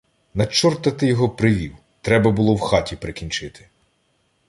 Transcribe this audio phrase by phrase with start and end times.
[0.33, 3.69] —На чорта ти його привів— треба було в хаті прикінчити.